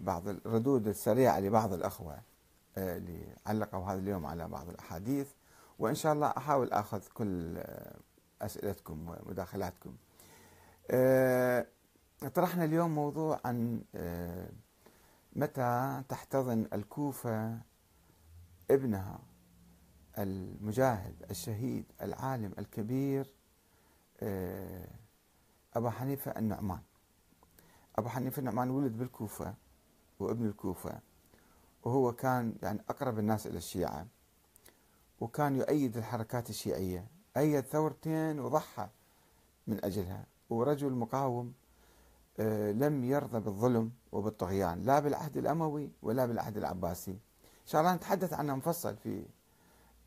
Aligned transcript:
بعض 0.00 0.28
الردود 0.28 0.88
السريعة 0.88 1.40
لبعض 1.40 1.72
الأخوة 1.72 2.18
آه، 2.78 2.96
اللي 2.96 3.34
علقوا 3.46 3.84
هذا 3.84 3.98
اليوم 3.98 4.26
على 4.26 4.48
بعض 4.48 4.68
الأحاديث. 4.68 5.28
وإن 5.78 5.94
شاء 5.94 6.12
الله 6.12 6.26
أحاول 6.36 6.72
أخذ 6.72 7.02
كل 7.14 7.58
آه، 7.58 7.96
أسئلتكم 8.42 9.08
ومداخلاتكم. 9.08 9.96
آه، 10.90 11.66
طرحنا 12.34 12.64
اليوم 12.64 12.94
موضوع 12.94 13.40
عن 13.44 13.82
متى 15.32 16.02
تحتضن 16.08 16.66
الكوفة 16.72 17.58
ابنها 18.70 19.18
المجاهد 20.18 21.14
الشهيد 21.30 21.84
العالم 22.02 22.54
الكبير 22.58 23.34
أبا 25.76 25.90
حنيفة 25.90 26.30
النعمان. 26.30 26.80
أبو 27.96 28.08
حنيفة 28.08 28.40
النعمان 28.40 28.70
ولد 28.70 28.98
بالكوفة. 28.98 29.54
وابن 30.22 30.46
الكوفة 30.46 31.00
وهو 31.84 32.12
كان 32.12 32.54
يعني 32.62 32.80
أقرب 32.88 33.18
الناس 33.18 33.46
إلى 33.46 33.58
الشيعة 33.58 34.06
وكان 35.20 35.56
يؤيد 35.56 35.96
الحركات 35.96 36.50
الشيعية. 36.50 37.06
أيد 37.36 37.64
ثورتين 37.64 38.40
وضحى 38.40 38.88
من 39.66 39.84
أجلها. 39.84 40.26
ورجل 40.50 40.92
مقاوم 40.92 41.52
آه، 42.40 42.72
لم 42.72 43.04
يرضى 43.04 43.40
بالظلم 43.40 43.92
وبالطغيان 44.12 44.82
لا 44.82 45.00
بالعهد 45.00 45.36
الأموي 45.36 45.90
ولا 46.02 46.26
بالعهد 46.26 46.56
العباسي. 46.56 47.10
إن 47.10 47.66
شاء 47.66 47.80
الله 47.80 47.94
نتحدث 47.94 48.32
عنه 48.32 48.56
مفصل 48.56 48.96
في 48.96 49.24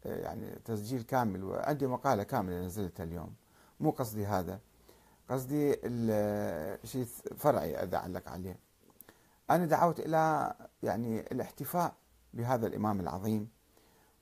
آه، 0.05 0.17
يعني 0.21 0.59
تسجيل 0.65 1.01
كامل. 1.01 1.43
وعندي 1.43 1.87
مقالة 1.87 2.23
كاملة 2.23 2.65
نزلتها 2.65 3.03
اليوم. 3.03 3.33
مو 3.79 3.91
قصدي 3.91 4.25
هذا 4.25 4.59
قصدي 5.29 5.71
شيء 6.83 7.05
فرعي 7.37 7.95
أعلق 7.95 8.29
عليه. 8.29 8.59
أنا 9.49 9.65
دعوت 9.65 9.99
إلى 9.99 10.53
يعني 10.83 11.19
الاحتفاء 11.19 11.95
بهذا 12.33 12.67
الإمام 12.67 12.99
العظيم 12.99 13.49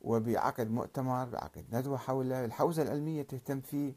وبعقد 0.02 0.72
مؤتمر 0.72 1.26
بعقد 1.26 1.66
ندوة 1.72 1.98
حوله 1.98 2.46
الحوزة 2.46 2.84
العلمية 2.84 3.22
تهتم 3.22 3.62
فيه 3.62 3.96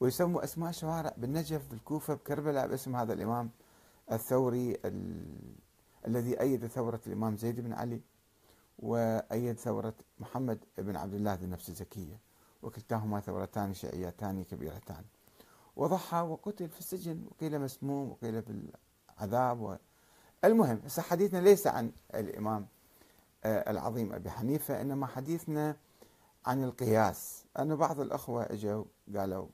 ويسموا 0.00 0.44
أسماء 0.44 0.72
شوارع 0.72 1.12
بالنجف 1.16 1.70
بالكوفة 1.70 2.14
بكربلاء 2.14 2.68
باسم 2.68 2.96
هذا 2.96 3.12
الإمام 3.12 3.50
الثوري 4.12 4.76
ال... 4.84 5.26
الذي 6.06 6.40
أيد 6.40 6.66
ثورة 6.66 7.00
الإمام 7.06 7.36
زيد 7.36 7.60
بن 7.60 7.72
علي 7.72 8.00
وأيد 8.78 9.58
ثورة 9.58 9.94
محمد 10.18 10.64
بن 10.78 10.96
عبد 10.96 11.14
الله 11.14 11.34
ذي 11.34 11.44
النفس 11.44 11.68
الزكية 11.68 12.20
وكلتاهما 12.62 13.20
ثورتان 13.20 13.74
شيعيتان 13.74 14.44
كبيرتان 14.44 15.04
وضحى 15.76 16.20
وقتل 16.20 16.68
في 16.68 16.78
السجن 16.78 17.24
وقيل 17.30 17.60
مسموم 17.60 18.10
وقيل 18.10 18.42
بالعذاب. 18.42 19.78
المهم 20.44 20.80
هسه 20.84 21.02
حديثنا 21.02 21.38
ليس 21.38 21.66
عن 21.66 21.92
الإمام 22.14 22.66
آه، 23.44 23.70
العظيم 23.70 24.12
أبي 24.12 24.30
حنيفة 24.30 24.80
إنما 24.80 25.06
حديثنا 25.06 25.76
عن 26.46 26.64
القياس. 26.64 27.44
أنه 27.58 27.74
بعض 27.74 28.00
الأخوة 28.00 28.42
إجوا 28.42 28.84
قالوا 29.16 29.46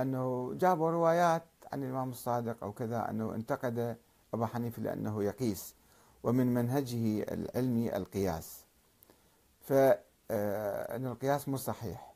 أنه 0.00 0.54
جابوا 0.54 0.90
روايات 0.90 1.42
عن 1.72 1.82
الإمام 1.82 2.10
الصادق 2.10 2.64
أو 2.64 2.72
كذا 2.72 3.10
أنه 3.10 3.34
انتقد 3.34 3.96
أبا 4.34 4.46
حنيفة 4.46 4.82
لأنه 4.82 5.24
يقيس 5.24 5.74
ومن 6.22 6.54
منهجه 6.54 7.22
العلمي 7.22 7.96
القياس. 7.96 8.64
فأن 9.60 9.98
آه، 10.30 10.96
القياس 10.96 11.48
مو 11.48 11.56
صحيح. 11.56 12.14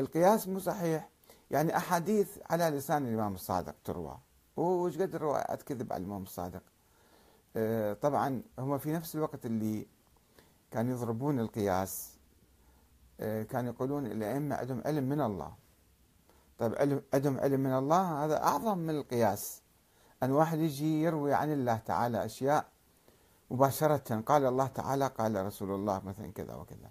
القياس 0.00 0.48
مو 0.48 0.58
صحيح 0.58 1.08
يعني 1.50 1.76
أحاديث 1.76 2.38
على 2.50 2.64
لسان 2.64 3.06
الإمام 3.06 3.34
الصادق 3.34 3.74
تروى. 3.84 4.18
وش 4.56 4.98
قد 4.98 5.14
الروايات 5.14 5.62
كذب 5.62 5.92
على 5.92 6.00
الإمام 6.00 6.22
الصادق؟ 6.22 6.62
طبعا 8.02 8.42
هم 8.58 8.78
في 8.78 8.92
نفس 8.92 9.14
الوقت 9.14 9.46
اللي 9.46 9.86
كانوا 10.70 10.92
يضربون 10.92 11.40
القياس 11.40 12.14
آه، 13.20 13.42
كانوا 13.42 13.72
يقولون 13.72 14.06
الأئمة 14.06 14.56
عندهم 14.56 14.82
علم 14.86 15.04
من 15.04 15.20
الله. 15.20 15.54
طيب 16.58 16.74
علم 16.74 17.02
عندهم 17.14 17.40
علم 17.40 17.60
من 17.60 17.72
الله 17.72 18.24
هذا 18.24 18.42
أعظم 18.42 18.78
من 18.78 18.90
القياس. 18.90 19.62
أن 20.22 20.30
واحد 20.30 20.58
يجي 20.58 21.02
يروي 21.02 21.34
عن 21.34 21.52
الله 21.52 21.76
تعالى 21.76 22.24
أشياء 22.24 22.66
مباشرة 23.50 24.20
قال 24.20 24.46
الله 24.46 24.66
تعالى 24.66 25.06
قال 25.06 25.46
رسول 25.46 25.70
الله 25.70 26.02
مثلا 26.04 26.32
كذا 26.32 26.54
وكذا. 26.54 26.90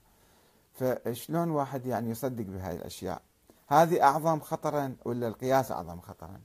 فشلون 0.74 1.50
واحد 1.50 1.86
يعني 1.86 2.10
يصدق 2.10 2.46
بهذه 2.46 2.76
الأشياء؟ 2.76 3.22
هذه 3.68 4.04
أعظم 4.04 4.40
خطرا 4.40 4.96
ولا 5.06 5.28
القياس 5.28 5.72
أعظم 5.72 6.00
خطرا؟ 6.02 6.42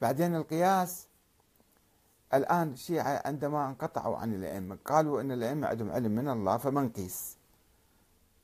بعدين 0.00 0.36
القياس 0.36 1.06
الآن 2.34 2.72
الشيعة 2.72 3.22
عندما 3.24 3.68
انقطعوا 3.68 4.16
عن 4.16 4.34
الأئمة 4.34 4.78
قالوا 4.84 5.20
أن 5.20 5.32
الأئمة 5.32 5.66
عندهم 5.68 5.90
علم 5.90 6.12
من 6.12 6.28
الله 6.28 6.56
فما 6.56 6.82
نقيس 6.82 7.38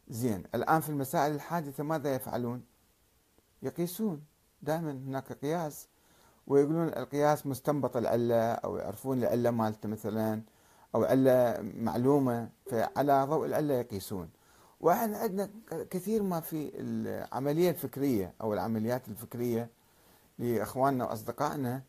زين 0.09 0.44
الآن 0.54 0.81
في 0.81 0.88
المسائل 0.88 1.34
الحادثة 1.34 1.84
ماذا 1.84 2.15
يفعلون؟ 2.15 2.65
يقيسون. 3.62 4.22
دائما 4.62 4.91
هناك 4.91 5.32
قياس. 5.32 5.88
ويقولون 6.47 6.88
القياس 6.88 7.47
مستنبط 7.47 7.97
العلة 7.97 8.53
أو 8.53 8.76
يعرفون 8.76 9.19
العلة 9.19 9.50
مالته 9.50 9.88
مثلا 9.88 10.43
أو 10.94 11.05
علة 11.05 11.56
معلومة 11.60 12.49
فعلى 12.70 13.25
ضوء 13.25 13.47
العلة 13.47 13.75
يقيسون. 13.75 14.31
وإحنا 14.81 15.19
عندنا 15.19 15.50
كثير 15.91 16.22
ما 16.22 16.41
في 16.41 16.72
العملية 16.75 17.70
الفكرية 17.70 18.34
أو 18.41 18.55
العمليات 18.55 19.09
الفكرية 19.09 19.70
لإخواننا 20.38 21.05
وأصدقائنا. 21.05 21.75
آه، 21.76 21.82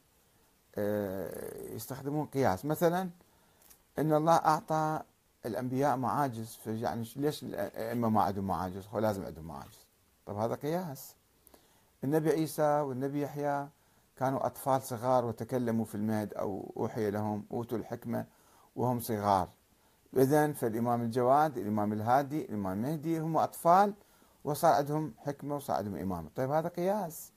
يستخدمون 1.76 2.26
قياس 2.26 2.66
مثلا 2.66 3.10
إن 4.00 4.14
الله 4.14 4.36
أعطى 4.36 5.02
الأنبياء 5.46 5.98
معاجز 5.98 6.60
يعني 6.66 7.08
ليش 7.16 7.44
الأئمة 7.44 8.10
ما 8.10 8.22
عندهم 8.22 8.48
معاجز؟ 8.48 8.88
هو 8.94 9.00
لازم 9.00 9.26
عندهم 9.26 9.46
معاجز. 9.46 9.86
طب 10.26 10.38
هذا 10.38 10.56
قياس. 10.56 11.16
النبي 12.04 12.30
عيسى 12.30 12.80
والنبي 12.80 13.22
يحيى 13.22 13.68
كانوا 14.18 14.46
أطفال 14.46 14.82
صغار 14.82 15.26
وتكلموا 15.26 15.86
في 15.86 15.96
المهد 15.96 16.34
أو 16.34 16.74
أوحي 16.78 17.12
لهم 17.12 17.46
أوتوا 17.52 17.78
الحكمة 17.78 18.26
وهم 18.76 19.00
صغار. 19.00 19.50
إذا 20.18 20.54
فالإمام 20.54 21.02
الجواد 21.02 21.58
الإمام 21.58 21.94
الهادي 21.94 22.46
الإمام 22.46 22.74
المهدي 22.74 23.20
هم 23.20 23.38
أطفال 23.38 23.94
وصار 24.44 24.74
عندهم 24.74 25.14
حكمة 25.18 25.56
وصار 25.56 25.76
عندهم 25.76 25.96
إمامة 25.96 26.30
طيب 26.36 26.52
هذا 26.52 26.70
قياس 26.70 27.32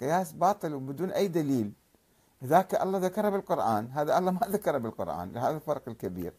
قياس 0.00 0.32
باطل 0.32 0.74
وبدون 0.74 1.10
أي 1.10 1.28
دليل 1.28 1.72
ذاك 2.42 2.82
الله 2.82 2.98
ذكره 2.98 3.28
بالقرآن. 3.28 3.90
هذا 3.92 4.18
الله 4.18 4.30
ما 4.30 4.40
ذكره 4.46 4.78
بالقرآن 4.78 5.36
هذا 5.36 5.56
الفرق 5.56 5.82
الكبير. 5.88 6.32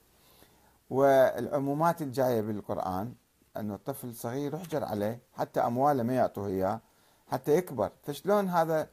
والعمومات 0.89 2.01
الجاية 2.01 2.41
بالقرآن 2.41 3.13
أنه 3.57 3.75
الطفل 3.75 4.15
صغير 4.15 4.53
يحجر 4.53 4.83
عليه 4.83 5.19
حتى 5.33 5.59
أمواله 5.59 6.03
ما 6.03 6.13
يعطوه 6.13 6.47
إياه 6.47 6.79
حتى 7.27 7.51
يكبر. 7.55 7.91
فشلون 8.03 8.49
هذا 8.49 8.87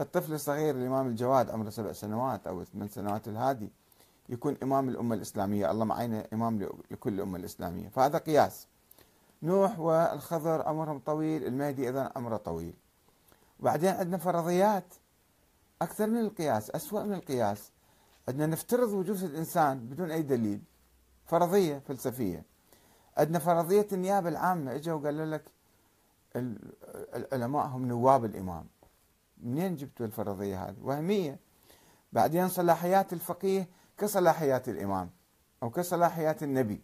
الطفل 0.00 0.32
الصغير 0.32 0.74
الإمام 0.74 1.06
الجواد 1.06 1.50
عمره 1.50 1.70
سبع 1.70 1.92
سنوات 1.92 2.46
أو 2.46 2.64
ثمان 2.64 2.88
سنوات 2.88 3.28
الهادي 3.28 3.70
يكون 4.28 4.56
إمام 4.62 4.88
الأمة 4.88 5.14
الإسلامية؟ 5.14 5.70
الله 5.70 5.84
معينا 5.84 6.26
إمام 6.32 6.68
لكل 6.90 7.12
الأمة 7.12 7.38
الإسلامية. 7.38 7.88
فهذا 7.88 8.18
قياس. 8.18 8.66
نوح 9.42 9.78
والخضر 9.78 10.68
عمرهم 10.68 10.98
طويل 10.98 11.44
المهدي 11.44 11.86
أيضا 11.86 12.10
عمره 12.16 12.36
طويل. 12.36 12.74
وبعدين 13.60 13.94
عندنا 13.94 14.18
فرضيات. 14.18 14.84
أكثر 15.84 16.06
من 16.06 16.20
القياس 16.20 16.70
أسوأ 16.70 17.02
من 17.02 17.14
القياس. 17.14 17.70
عندنا 18.28 18.46
نفترض 18.46 18.88
وجود 18.88 19.22
الإنسان 19.22 19.78
بدون 19.78 20.10
أي 20.10 20.22
دليل 20.22 20.60
فرضية 21.26 21.78
فلسفية. 21.78 22.44
عندنا 23.16 23.38
فرضية 23.38 23.86
النيابة 23.92 24.28
العامة 24.28 24.74
اجوا 24.74 25.00
وقالوا 25.00 25.26
لك 25.26 25.44
العلماء 27.14 27.66
هم 27.66 27.86
نواب 27.86 28.24
الإمام. 28.24 28.66
منين 29.42 29.76
جبتوا 29.76 30.06
الفرضية 30.06 30.64
هذه؟ 30.64 30.76
وهمية. 30.82 31.38
بعدين 32.12 32.48
صلاحيات 32.48 33.12
الفقيه 33.12 33.68
كصلاحيات 33.98 34.68
الإمام 34.68 35.10
أو 35.62 35.70
كصلاحيات 35.70 36.42
النبي. 36.42 36.80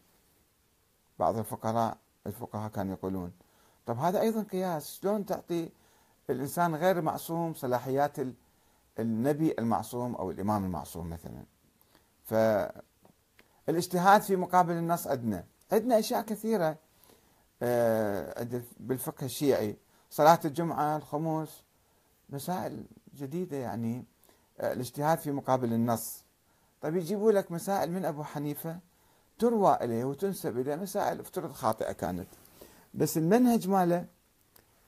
بعض 1.18 1.38
الفقراء 1.38 1.96
الفقهاء 2.26 2.70
كانوا 2.70 2.92
يقولون 2.92 3.32
طب 3.86 3.98
هذا 3.98 4.20
أيضا 4.20 4.42
قياس. 4.42 5.00
شلون 5.00 5.26
تعطي 5.26 5.68
الإنسان 6.30 6.74
غير 6.74 7.00
معصوم 7.02 7.54
صلاحيات 7.54 8.16
النبي 8.98 9.54
المعصوم 9.58 10.14
أو 10.14 10.30
الإمام 10.30 10.64
المعصوم 10.64 11.10
مثلا. 11.10 11.44
فالاجتهاد 12.24 14.22
في 14.22 14.36
مقابل 14.36 14.72
النص 14.72 15.06
عندنا. 15.06 15.44
عندنا 15.72 15.98
أشياء 15.98 16.22
كثيرة 16.22 16.78
آه، 17.62 18.46
بالفقه 18.80 19.24
الشيعي. 19.24 19.76
صلاة 20.10 20.40
الجمعة 20.44 20.96
الخمس 20.96 21.62
مسائل 22.30 22.84
جديدة 23.14 23.56
يعني 23.56 24.04
آه، 24.60 24.72
الاجتهاد 24.72 25.18
في 25.18 25.32
مقابل 25.32 25.72
النص. 25.72 26.24
طيب 26.80 26.96
يجيبوا 26.96 27.32
لك 27.32 27.52
مسائل 27.52 27.92
من 27.92 28.04
أبو 28.04 28.24
حنيفة 28.24 28.78
تروى 29.38 29.78
إليه 29.80 30.04
وتنسب 30.04 30.58
إليه 30.58 30.76
مسائل 30.76 31.20
افترض 31.20 31.52
خاطئة 31.52 31.92
كانت. 31.92 32.28
بس 32.94 33.18
المنهج 33.18 33.68
ماله؟ 33.68 34.06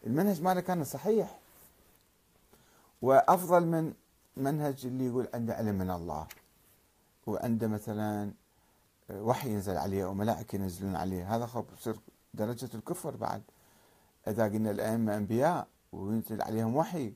المنهج 0.07 0.43
ماله 0.43 0.61
كان 0.61 0.85
صحيح. 0.85 1.42
وأفضل 3.03 3.67
من 3.67 3.95
منهج 4.37 4.87
اللي 4.87 5.07
يقول 5.07 5.29
عنده 5.35 5.55
علم 5.55 5.75
من 5.75 5.91
الله. 5.91 6.27
وعنده 7.27 7.69
مثلا 7.69 8.33
وحي 9.11 9.51
ينزل 9.51 9.77
عليه 9.77 10.05
أو 10.05 10.15
ملائكة 10.15 10.57
ينزلون 10.57 10.97
عليه. 10.97 11.37
هذا 11.37 11.47
خب 11.47 11.65
يصير 11.79 11.97
درجة 12.35 12.69
الكفر 12.75 13.17
بعد. 13.17 13.43
إذا 14.29 14.45
قلنا 14.45 14.71
الأئمة 14.71 15.17
أنبياء 15.17 15.67
وينزل 15.93 16.43
عليهم 16.43 16.77
وحي 16.77 17.15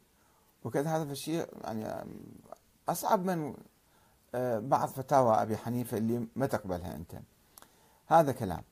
وكذا 0.64 0.90
هذا 0.96 1.12
الشيء 1.12 1.46
يعني 1.64 2.10
أصعب 2.88 3.24
من 3.24 3.54
آه، 4.34 4.58
بعض 4.58 4.88
فتاوى 4.88 5.42
أبي 5.42 5.56
حنيفة 5.56 5.98
اللي 5.98 6.26
ما 6.36 6.46
تقبلها 6.46 6.96
أنت. 6.96 7.18
هذا 8.06 8.32
كلام. 8.32 8.62